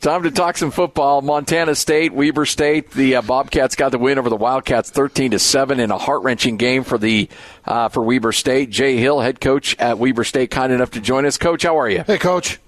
[0.00, 1.22] Time to talk some football.
[1.22, 2.92] Montana State, Weber State.
[2.92, 6.22] The uh, Bobcats got the win over the Wildcats, thirteen to seven, in a heart
[6.22, 7.28] wrenching game for the
[7.64, 8.70] uh, for Weber State.
[8.70, 11.36] Jay Hill, head coach at Weber State, kind enough to join us.
[11.36, 12.04] Coach, how are you?
[12.06, 12.60] Hey, coach.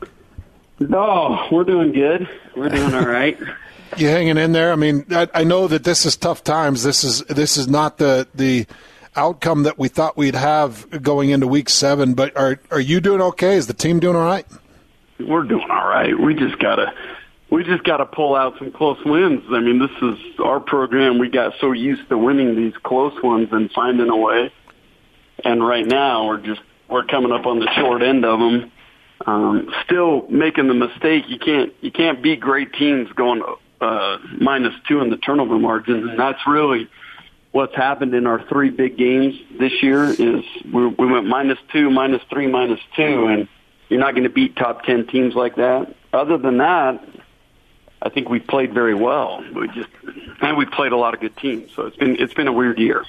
[0.80, 2.28] No, we're doing good.
[2.56, 3.38] We're doing all right.
[3.96, 4.72] you hanging in there?
[4.72, 6.82] I mean, I, I know that this is tough times.
[6.82, 8.66] This is this is not the the
[9.14, 12.14] outcome that we thought we'd have going into week seven.
[12.14, 13.54] But are are you doing okay?
[13.54, 14.46] Is the team doing all right?
[15.20, 16.18] We're doing all right.
[16.18, 16.92] We just gotta
[17.50, 19.42] we just got to pull out some close wins.
[19.50, 21.18] I mean, this is our program.
[21.18, 24.52] We got so used to winning these close ones and finding a way.
[25.44, 28.72] And right now, we're just we're coming up on the short end of them.
[29.26, 31.24] Um, still making the mistake.
[31.28, 33.42] You can't you can't beat great teams going
[33.80, 36.88] uh, minus two in the turnover margin, and that's really
[37.52, 40.04] what's happened in our three big games this year.
[40.04, 43.48] Is we, we went minus two, minus three, minus two, and
[43.88, 45.94] you're not going to beat top ten teams like that.
[46.12, 47.04] Other than that,
[48.02, 49.44] I think we played very well.
[49.54, 49.88] We just
[50.40, 51.70] and we played a lot of good teams.
[51.74, 53.04] So it's been it's been a weird year.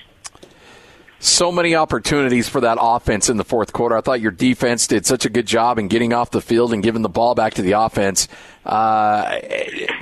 [1.23, 3.95] So many opportunities for that offense in the fourth quarter.
[3.95, 6.81] I thought your defense did such a good job in getting off the field and
[6.81, 8.27] giving the ball back to the offense.
[8.65, 9.39] Uh,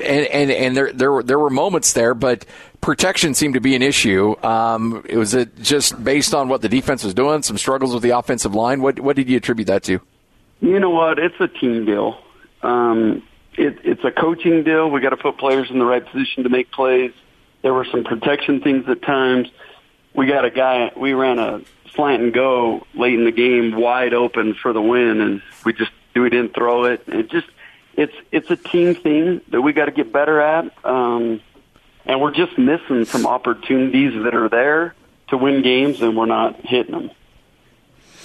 [0.01, 2.45] and and, and there, there, were, there were moments there, but
[2.79, 4.41] protection seemed to be an issue.
[4.43, 8.01] Um, it was it just based on what the defense was doing, some struggles with
[8.01, 8.81] the offensive line.
[8.81, 9.99] What, what did you attribute that to?
[10.61, 11.19] You know what?
[11.19, 12.17] It's a team deal.
[12.63, 13.23] Um,
[13.59, 14.89] it, it's a coaching deal.
[14.89, 17.11] We got to put players in the right position to make plays.
[17.61, 19.49] There were some protection things at times.
[20.13, 20.91] We got a guy.
[20.95, 21.61] We ran a
[21.93, 25.91] slant and go late in the game, wide open for the win, and we just
[26.15, 27.03] we didn't throw it.
[27.07, 27.47] It just
[27.95, 31.41] it's it's a team thing that we got to get better at, um,
[32.05, 34.95] and we're just missing some opportunities that are there
[35.27, 37.11] to win games, and we're not hitting them.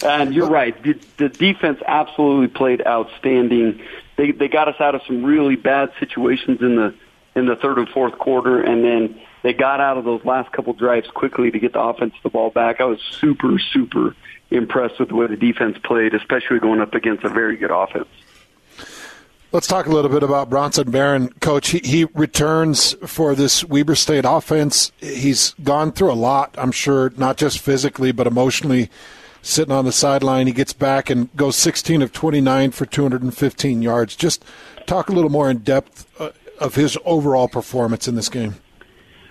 [0.04, 0.80] And you're right.
[0.82, 3.80] The, the defense absolutely played outstanding.
[4.16, 6.94] They they got us out of some really bad situations in the
[7.34, 10.72] in the third and fourth quarter, and then they got out of those last couple
[10.72, 12.80] drives quickly to get the offense the ball back.
[12.80, 14.14] I was super super
[14.50, 18.08] impressed with the way the defense played, especially going up against a very good offense.
[19.52, 21.68] Let's talk a little bit about Bronson Barron, coach.
[21.68, 24.90] He, he, returns for this Weber State offense.
[24.98, 28.90] He's gone through a lot, I'm sure, not just physically but emotionally
[29.44, 30.46] sitting on the sideline.
[30.46, 34.16] He gets back and goes 16 of 29 for 215 yards.
[34.16, 34.44] Just
[34.86, 38.56] talk a little more in depth uh, of his overall performance in this game.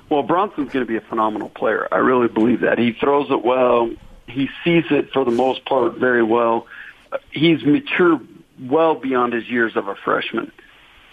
[0.10, 1.88] Well, Bronson's going to be a phenomenal player.
[1.92, 2.78] I really believe that.
[2.78, 3.92] He throws it well.
[4.28, 6.68] He sees it for the most part very well.
[7.32, 8.22] He's mature
[8.60, 10.52] well beyond his years of a freshman.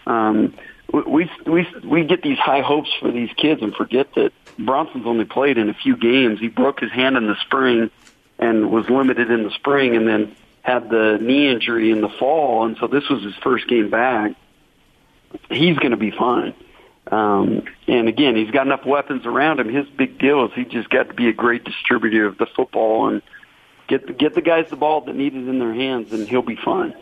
[0.06, 0.54] Um,
[0.92, 5.24] we we we get these high hopes for these kids and forget that Bronson's only
[5.24, 6.40] played in a few games.
[6.40, 7.90] He broke his hand in the spring
[8.40, 12.66] and was limited in the spring and then had the knee injury in the fall.
[12.66, 14.32] And so this was his first game back.
[15.50, 16.54] He's going to be fine.
[17.10, 19.68] Um, and again, he's got enough weapons around him.
[19.68, 23.08] His big deal is he just got to be a great distributor of the football
[23.08, 23.22] and
[23.88, 26.42] get the, get the guys the ball that need it in their hands, and he'll
[26.42, 26.94] be fine.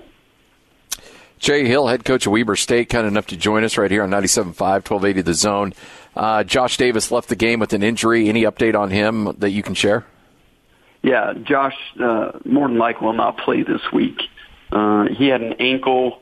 [1.39, 4.11] Jay Hill, head coach of Weber State, kind enough to join us right here on
[4.11, 5.75] 97.5, 1280 The Zone.
[6.17, 8.29] Uh, Josh Davis left the game with an injury.
[8.29, 10.05] Any update on him that you can share?
[11.03, 14.21] Yeah, Josh uh, more than likely will not play this week.
[14.71, 16.21] Uh, he had an ankle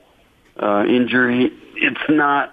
[0.60, 1.52] uh, injury.
[1.76, 2.52] It's not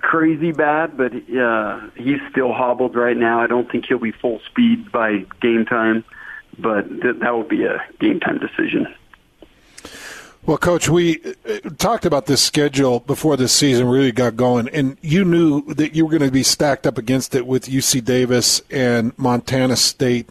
[0.00, 3.40] crazy bad, but uh, he's still hobbled right now.
[3.40, 6.04] I don't think he'll be full speed by game time,
[6.58, 8.94] but th- that will be a game time decision.
[10.46, 14.96] Well, Coach, we uh, talked about this schedule before this season really got going, and
[15.02, 18.62] you knew that you were going to be stacked up against it with UC Davis
[18.70, 20.28] and Montana State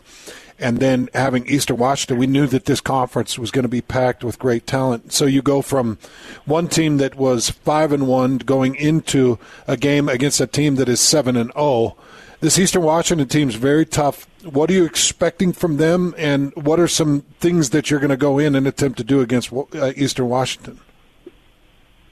[0.60, 4.24] and then having Eastern Washington, we knew that this conference was going to be packed
[4.24, 5.14] with great talent.
[5.14, 5.98] So you go from
[6.46, 9.38] one team that was five and one going into
[9.68, 11.64] a game against a team that is seven and zero.
[11.64, 11.98] Oh.
[12.40, 14.28] This Eastern Washington team's very tough.
[14.44, 18.18] What are you expecting from them, and what are some things that you're going to
[18.18, 20.80] go in and attempt to do against uh, Eastern Washington?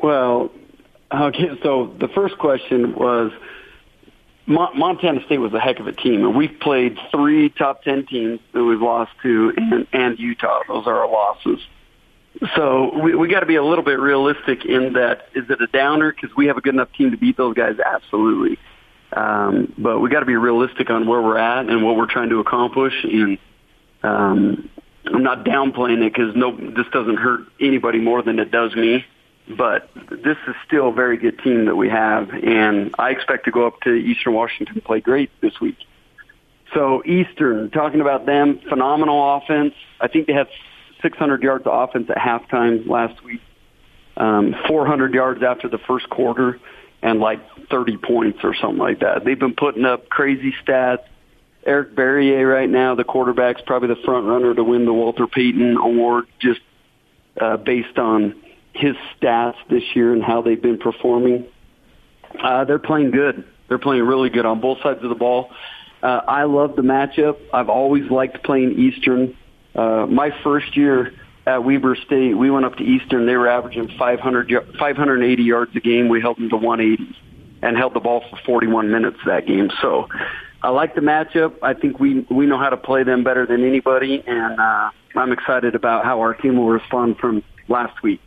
[0.01, 0.49] Well,
[1.13, 1.49] okay.
[1.61, 3.31] So the first question was
[4.47, 8.39] Montana State was a heck of a team, and we've played three top ten teams
[8.53, 10.61] that we've lost to, and, and Utah.
[10.67, 11.59] Those are our losses.
[12.55, 15.29] So we, we got to be a little bit realistic in that.
[15.33, 17.77] Is it a downer because we have a good enough team to beat those guys?
[17.79, 18.59] Absolutely.
[19.13, 22.29] Um, but we got to be realistic on where we're at and what we're trying
[22.29, 22.93] to accomplish.
[23.03, 23.37] And
[24.03, 24.69] um,
[25.05, 29.05] I'm not downplaying it because no, this doesn't hurt anybody more than it does me.
[29.47, 33.51] But this is still a very good team that we have, and I expect to
[33.51, 35.77] go up to Eastern Washington and play great this week.
[36.73, 39.75] So Eastern, talking about them, phenomenal offense.
[40.01, 40.47] I think they had
[41.01, 43.41] 600 yards of offense at halftime last week,
[44.17, 46.59] um, 400 yards after the first quarter,
[47.03, 47.39] and like
[47.69, 49.23] 30 points or something like that.
[49.23, 51.03] They've been putting up crazy stats.
[51.65, 55.77] Eric Barriere right now, the quarterback's probably the front runner to win the Walter Payton
[55.77, 56.61] Award, just
[57.39, 58.35] uh, based on
[58.75, 61.45] his stats this year and how they've been performing.
[62.39, 63.45] Uh, they're playing good.
[63.67, 65.51] They're playing really good on both sides of the ball.
[66.03, 67.37] Uh, I love the matchup.
[67.53, 69.35] I've always liked playing Eastern.
[69.73, 71.13] Uh, my first year
[71.47, 73.25] at Weber State, we went up to Eastern.
[73.25, 76.09] They were averaging 500, 580 yards a game.
[76.09, 77.15] We held them to 180
[77.61, 79.71] and held the ball for 41 minutes that game.
[79.81, 80.07] So
[80.61, 81.55] I like the matchup.
[81.61, 85.31] I think we we know how to play them better than anybody, and uh, I'm
[85.31, 88.21] excited about how our team will respond from last week.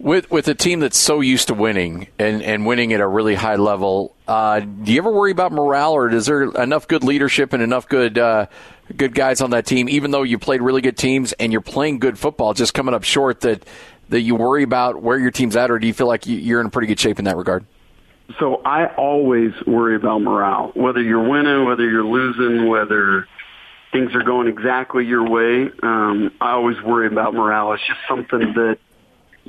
[0.00, 3.34] With with a team that's so used to winning and, and winning at a really
[3.34, 7.52] high level, uh, do you ever worry about morale, or is there enough good leadership
[7.52, 8.46] and enough good uh,
[8.96, 9.88] good guys on that team?
[9.88, 13.02] Even though you played really good teams and you're playing good football, just coming up
[13.02, 13.64] short, that
[14.10, 16.70] that you worry about where your team's at, or do you feel like you're in
[16.70, 17.66] pretty good shape in that regard?
[18.38, 23.26] So I always worry about morale, whether you're winning, whether you're losing, whether
[23.90, 25.70] things are going exactly your way.
[25.82, 27.72] Um, I always worry about morale.
[27.72, 28.78] It's just something that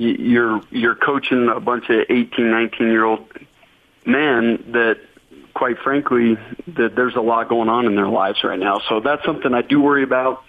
[0.00, 3.28] you're you're coaching a bunch of 18, 19 year old
[4.06, 4.98] men that
[5.54, 6.38] quite frankly
[6.68, 8.80] that there's a lot going on in their lives right now.
[8.88, 10.42] So that's something I do worry about.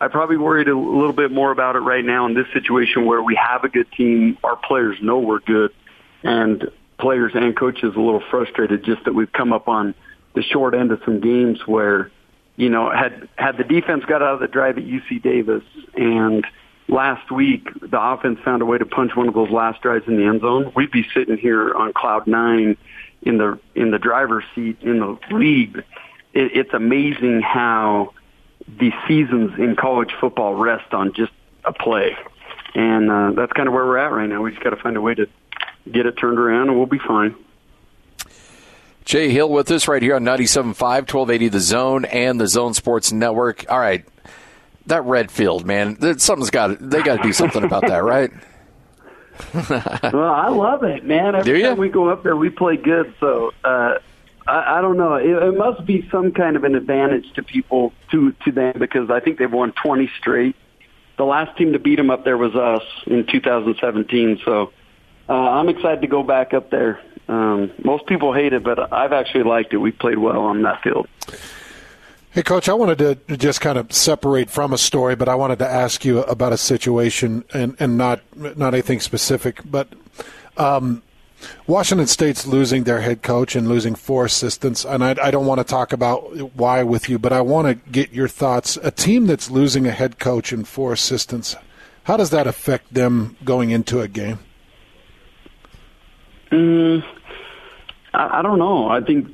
[0.00, 3.22] I probably worried a little bit more about it right now in this situation where
[3.22, 4.38] we have a good team.
[4.44, 5.72] Our players know we're good
[6.22, 9.94] and players and coaches a little frustrated just that we've come up on
[10.34, 12.10] the short end of some games where,
[12.56, 15.64] you know, had had the defense got out of the drive at UC Davis
[15.96, 16.46] and–
[16.88, 20.16] last week the offense found a way to punch one of those last drives in
[20.16, 22.76] the end zone, we'd be sitting here on cloud nine
[23.22, 25.78] in the in the driver's seat in the league.
[26.32, 28.14] It, it's amazing how
[28.66, 31.32] the seasons in college football rest on just
[31.64, 32.16] a play,
[32.74, 34.42] and uh, that's kind of where we're at right now.
[34.42, 35.26] We just got to find a way to
[35.90, 37.34] get it turned around, and we'll be fine.
[39.04, 43.10] Jay Hill with us right here on 97.5, 1280 The Zone and the Zone Sports
[43.10, 43.64] Network.
[43.68, 44.04] All right,
[44.86, 48.30] that Redfield, man, something's got they got to do something about that, right?
[50.12, 51.34] well, I love it, man.
[51.34, 53.14] Every do time we go up there, we play good.
[53.18, 53.98] So uh,
[54.46, 55.14] I, I don't know.
[55.14, 59.10] It, it must be some kind of an advantage to people to to them because
[59.10, 60.56] I think they've won 20 straight.
[61.18, 64.40] The last team to beat them up there was us in 2017.
[64.44, 64.72] So
[65.28, 67.00] uh, I'm excited to go back up there.
[67.28, 69.78] Um, most people hate it, but I've actually liked it.
[69.78, 71.06] We played well on that field.
[72.34, 75.58] Hey, Coach, I wanted to just kind of separate from a story, but I wanted
[75.58, 79.60] to ask you about a situation and, and not not anything specific.
[79.70, 79.88] But
[80.56, 81.02] um,
[81.66, 85.58] Washington State's losing their head coach and losing four assistants, and I, I don't want
[85.58, 88.78] to talk about why with you, but I want to get your thoughts.
[88.82, 91.54] A team that's losing a head coach and four assistants,
[92.04, 94.38] how does that affect them going into a game?
[96.50, 97.04] Mm,
[98.14, 98.88] I, I don't know.
[98.88, 99.28] I think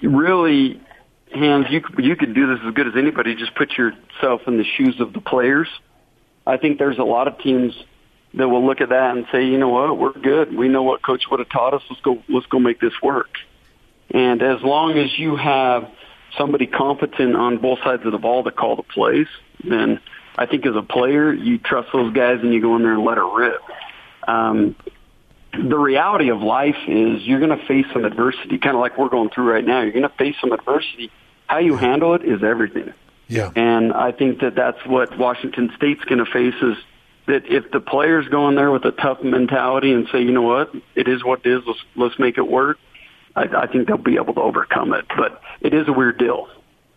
[0.00, 0.80] really
[1.34, 3.34] Hans, you you could do this as good as anybody.
[3.34, 5.68] Just put yourself in the shoes of the players.
[6.46, 7.74] I think there's a lot of teams
[8.34, 10.54] that will look at that and say, you know what, we're good.
[10.54, 11.82] We know what coach would have taught us.
[11.90, 12.22] Let's go.
[12.28, 13.30] Let's go make this work.
[14.10, 15.90] And as long as you have
[16.36, 19.26] somebody competent on both sides of the ball to call the plays,
[19.62, 20.00] then
[20.36, 23.04] I think as a player, you trust those guys and you go in there and
[23.04, 23.60] let it rip.
[24.26, 24.76] Um,
[25.52, 29.10] the reality of life is you're going to face some adversity, kind of like we're
[29.10, 29.82] going through right now.
[29.82, 31.10] You're going to face some adversity
[31.52, 32.94] how you handle it is everything.
[33.28, 33.50] Yeah.
[33.54, 36.76] And I think that that's what Washington State's going to face is
[37.26, 40.42] that if the players go in there with a tough mentality and say, you know
[40.42, 42.78] what, it is what it is, let's, let's make it work,
[43.36, 45.04] I, I think they'll be able to overcome it.
[45.14, 46.48] But it is a weird deal.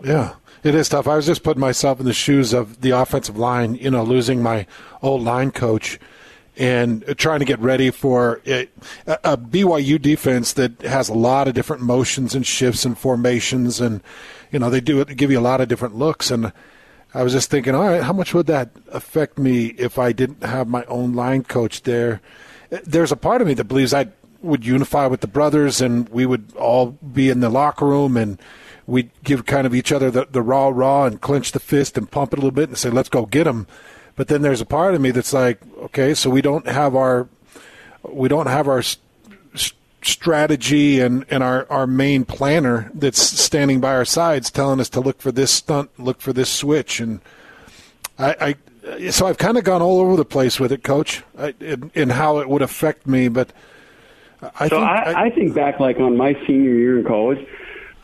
[0.02, 1.06] Yeah, it is tough.
[1.06, 4.42] I was just putting myself in the shoes of the offensive line, you know, losing
[4.42, 4.68] my
[5.02, 6.00] old line coach
[6.58, 8.68] and trying to get ready for a,
[9.08, 14.02] a BYU defense that has a lot of different motions and shifts and formations, and
[14.52, 16.32] you know they do give you a lot of different looks.
[16.32, 16.52] And
[17.14, 20.44] I was just thinking, all right, how much would that affect me if I didn't
[20.44, 22.22] have my own line coach there?
[22.70, 24.08] There's a part of me that believes I
[24.42, 28.40] would unify with the brothers, and we would all be in the locker room and
[28.88, 32.12] we'd give kind of each other the, the raw raw and clench the fist and
[32.12, 33.68] pump it a little bit and say let's go get them
[34.16, 37.28] but then there's a part of me that's like, okay, so we don't have our
[38.04, 38.84] we don't have our
[40.06, 45.00] strategy and, and our, our main planner that's standing by our sides telling us to
[45.00, 47.00] look for this stunt, look for this switch.
[47.00, 47.20] And
[48.20, 48.56] I,
[48.94, 51.24] I so I've kind of gone all over the place with it, Coach,
[51.60, 53.30] in, in how it would affect me.
[53.30, 53.52] But
[54.60, 57.46] I so think I, I, I, think back like on my senior year in college,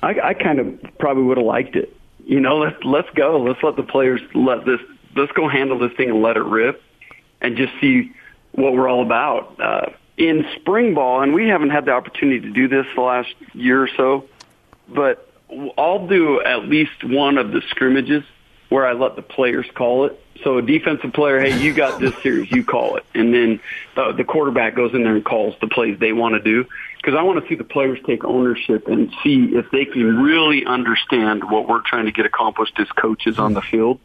[0.02, 1.96] I, I kind of probably would have liked it.
[2.26, 3.40] You know, let's let's go.
[3.40, 4.80] Let's let the players let this
[5.16, 6.82] let's go handle this thing and let it rip
[7.42, 8.12] and just see
[8.52, 9.60] what we're all about.
[9.60, 13.34] Uh, in spring ball, and we haven't had the opportunity to do this the last
[13.54, 14.26] year or so,
[14.88, 15.28] but
[15.78, 18.24] I'll do at least one of the scrimmages
[18.70, 20.18] where I let the players call it.
[20.44, 23.06] So a defensive player, hey, you got this series, you call it.
[23.14, 23.60] And then
[23.96, 26.66] the, the quarterback goes in there and calls the plays they want to do.
[26.96, 30.66] Because I want to see the players take ownership and see if they can really
[30.66, 34.00] understand what we're trying to get accomplished as coaches on the field.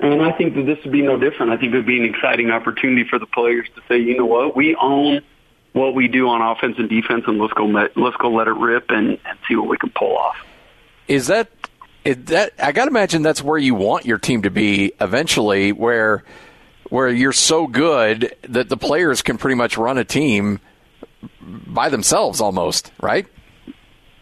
[0.00, 1.52] And I think that this would be no different.
[1.52, 4.26] I think it would be an exciting opportunity for the players to say, you know
[4.26, 5.20] what, we own
[5.72, 8.54] what we do on offense and defense, and let's go let, let's go let it
[8.54, 10.36] rip and, and see what we can pull off.
[11.06, 11.48] Is that
[12.04, 12.52] is that?
[12.58, 16.24] I got to imagine that's where you want your team to be eventually, where
[16.88, 20.60] where you're so good that the players can pretty much run a team
[21.40, 23.26] by themselves almost, right?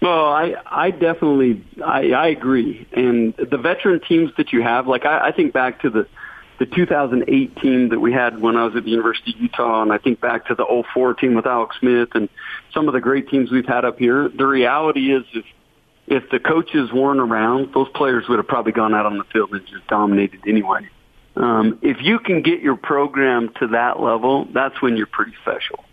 [0.00, 5.04] Well, I I definitely I, I agree, and the veteran teams that you have, like
[5.04, 6.06] I, I think back to the
[6.60, 9.92] the 2008 team that we had when I was at the University of Utah, and
[9.92, 12.28] I think back to the 04 team with Alex Smith and
[12.74, 14.28] some of the great teams we've had up here.
[14.28, 15.44] The reality is, if
[16.06, 19.52] if the coaches weren't around, those players would have probably gone out on the field
[19.52, 20.88] and just dominated anyway.
[21.36, 25.84] Um, if you can get your program to that level, that's when you're pretty special.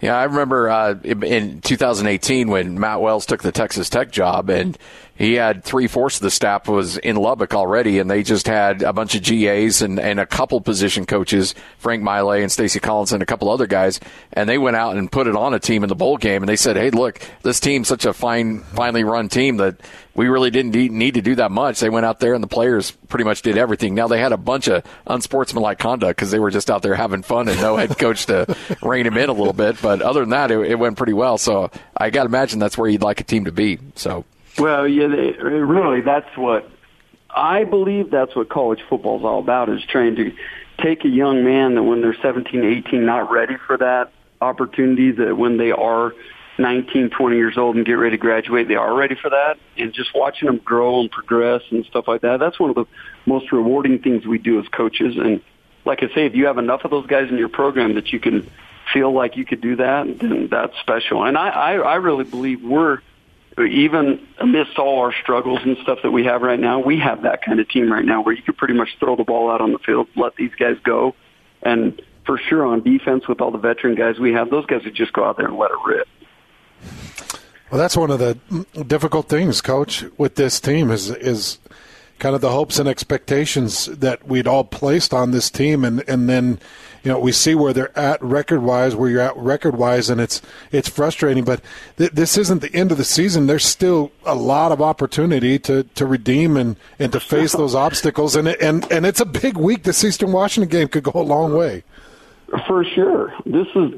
[0.00, 4.76] Yeah, I remember uh, in 2018 when Matt Wells took the Texas Tech job, and
[5.16, 8.82] he had three fourths of the staff was in Lubbock already, and they just had
[8.82, 13.12] a bunch of GAs and, and a couple position coaches, Frank Maile and Stacy Collins
[13.12, 14.00] and a couple other guys,
[14.32, 16.48] and they went out and put it on a team in the bowl game, and
[16.48, 19.76] they said, "Hey, look, this team's such a fine, finely run team that
[20.14, 21.80] we really didn't need to do that much.
[21.80, 23.94] They went out there and the players pretty much did everything.
[23.94, 27.22] Now they had a bunch of unsportsmanlike conduct because they were just out there having
[27.22, 29.80] fun and no head coach to rein them in a little bit.
[29.82, 31.36] But other than that, it, it went pretty well.
[31.36, 33.78] So I got to imagine that's where you'd like a team to be.
[33.96, 34.24] So.
[34.58, 36.70] Well, yeah, they, really, that's what
[37.28, 38.10] I believe.
[38.10, 40.32] That's what college football is all about: is trying to
[40.82, 45.36] take a young man that when they're 17, 18, not ready for that opportunity, that
[45.36, 46.12] when they are
[46.58, 49.58] 19, 20 years old and get ready to graduate, they are ready for that.
[49.76, 52.86] And just watching them grow and progress and stuff like that, that's one of the
[53.26, 55.16] most rewarding things we do as coaches.
[55.16, 55.40] And
[55.84, 58.20] like I say, if you have enough of those guys in your program that you
[58.20, 58.48] can
[58.92, 61.24] feel like you could do that, then that's special.
[61.24, 63.00] And I, I, I really believe we're,
[63.58, 67.42] even amidst all our struggles and stuff that we have right now, we have that
[67.42, 69.72] kind of team right now where you could pretty much throw the ball out on
[69.72, 71.14] the field, let these guys go.
[71.62, 74.94] And for sure on defense with all the veteran guys we have, those guys would
[74.94, 76.08] just go out there and let it rip.
[77.70, 78.38] Well, that's one of the
[78.86, 81.58] difficult things, Coach, with this team is is
[82.18, 86.28] kind of the hopes and expectations that we'd all placed on this team, and and
[86.28, 86.60] then
[87.04, 90.20] you know we see where they're at record wise, where you're at record wise, and
[90.20, 90.40] it's
[90.72, 91.44] it's frustrating.
[91.44, 91.60] But
[91.98, 93.46] th- this isn't the end of the season.
[93.46, 98.34] There's still a lot of opportunity to, to redeem and, and to face those obstacles,
[98.34, 99.82] and it, and and it's a big week.
[99.82, 101.84] This Eastern Washington game could go a long way.
[102.66, 103.92] For sure, this is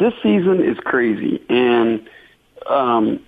[0.00, 2.10] this season is crazy, and
[2.66, 3.24] um,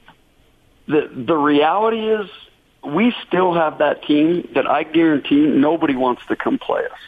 [0.88, 2.28] the the reality is
[2.82, 6.98] we still have that team that I guarantee nobody wants to come play us.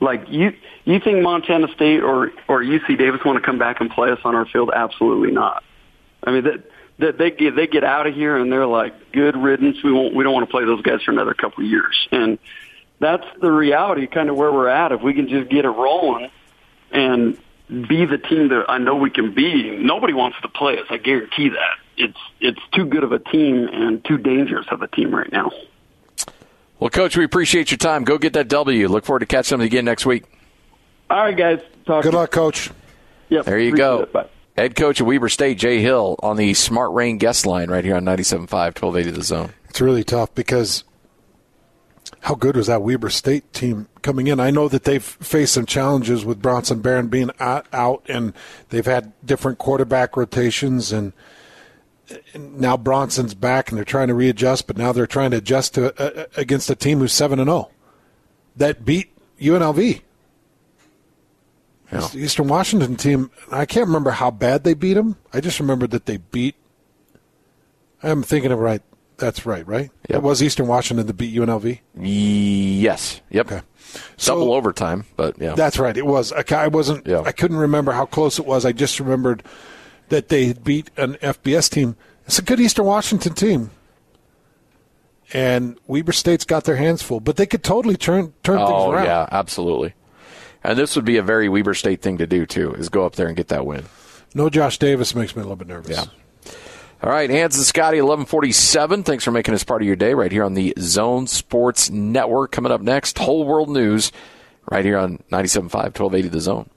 [0.00, 0.52] Like you,
[0.84, 4.18] you think Montana State or or UC Davis want to come back and play us
[4.24, 4.70] on our field?
[4.74, 5.64] Absolutely not.
[6.22, 9.36] I mean that that they get they get out of here and they're like good
[9.36, 9.82] riddance.
[9.82, 12.08] We won't we don't want to play those guys for another couple of years.
[12.12, 12.38] And
[12.98, 14.92] that's the reality, kind of where we're at.
[14.92, 16.30] If we can just get it rolling
[16.90, 17.38] and
[17.68, 19.76] be the team that I know we can be.
[19.76, 20.86] Nobody wants to play us.
[20.88, 21.76] I guarantee that.
[21.96, 25.50] It's it's too good of a team and too dangerous of a team right now.
[26.78, 28.04] Well, Coach, we appreciate your time.
[28.04, 28.88] Go get that W.
[28.88, 30.24] Look forward to catching them again next week.
[31.08, 31.60] All right, guys.
[31.86, 32.70] Talk good luck, Coach.
[33.30, 33.44] Yep.
[33.44, 34.06] There you go.
[34.56, 37.96] Head coach of Weber State, Jay Hill, on the Smart Rain guest line right here
[37.96, 39.52] on 97.5, 1280 The Zone.
[39.68, 40.84] It's really tough because
[42.20, 44.40] How good was that Weber State team coming in?
[44.40, 48.32] I know that they've faced some challenges with Bronson Barron being out, and
[48.70, 51.12] they've had different quarterback rotations, and, and
[52.34, 54.66] now Bronson's back, and they're trying to readjust.
[54.66, 57.70] But now they're trying to adjust to uh, against a team who's seven and zero
[58.56, 59.10] that beat
[59.40, 60.02] UNLV.
[61.92, 62.08] Yeah.
[62.14, 63.30] Eastern Washington team.
[63.50, 65.16] I can't remember how bad they beat them.
[65.32, 66.56] I just remember that they beat.
[68.02, 68.82] I'm thinking of right.
[69.18, 69.90] That's right, right?
[70.08, 70.16] Yep.
[70.16, 71.80] It was Eastern Washington that beat UNLV.
[71.96, 73.20] Yes.
[73.30, 73.46] Yep.
[73.46, 73.62] Okay.
[74.16, 75.54] So, Double overtime, but yeah.
[75.54, 75.96] That's right.
[75.96, 76.32] It was.
[76.32, 77.06] I wasn't.
[77.06, 77.20] Yeah.
[77.20, 78.66] I couldn't remember how close it was.
[78.66, 79.42] I just remembered
[80.08, 81.96] that they beat an FBS team.
[82.26, 83.70] It's a good Eastern Washington team.
[85.32, 88.94] And Weber State's got their hands full, but they could totally turn turn oh, things
[88.94, 89.04] around.
[89.06, 89.94] yeah, absolutely.
[90.62, 93.16] And this would be a very Weber State thing to do too, is go up
[93.16, 93.84] there and get that win.
[94.34, 95.96] No Josh Davis makes me a little bit nervous.
[95.96, 96.52] Yeah.
[97.02, 99.02] All right, Hans and Scotty, 1147.
[99.02, 102.52] Thanks for making us part of your day right here on the Zone Sports Network.
[102.52, 104.12] Coming up next, Whole World News
[104.70, 106.70] right here on 97.5, 1280 The Zone.